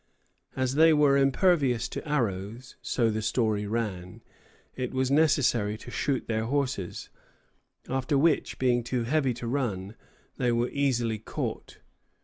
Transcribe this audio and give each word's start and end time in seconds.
As 0.55 0.73
they 0.73 0.93
were 0.93 1.15
impervious 1.15 1.87
to 1.89 2.07
arrows, 2.09 2.75
so 2.81 3.11
the 3.11 3.21
story 3.21 3.67
ran, 3.67 4.23
it 4.75 4.95
was 4.95 5.11
necessary 5.11 5.77
to 5.77 5.91
shoot 5.91 6.25
their 6.25 6.45
horses, 6.45 7.09
after 7.87 8.17
which, 8.17 8.57
being 8.57 8.83
too 8.83 9.03
heavy 9.03 9.35
to 9.35 9.45
run, 9.45 9.95
they 10.37 10.51
were 10.51 10.69
easily 10.69 11.19
caught. 11.19 11.77